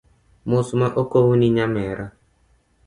[0.49, 2.05] Mos ma okowni nyamera